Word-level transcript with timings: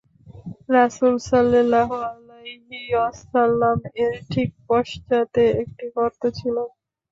রাসূল 0.71 1.13
সাল্লাল্লাহু 1.27 1.95
আলাইহি 2.09 2.79
ওয়াসাল্লাম-এর 2.91 4.13
ঠিক 4.29 4.49
পশ্চাতে 4.67 5.43
একটি 5.63 5.85
গর্ত 5.97 6.21
ছিল। 6.37 6.55